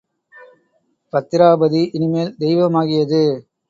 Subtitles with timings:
[1.13, 3.23] பத்திராபதி இனிமேல் தெய்வமாகியது.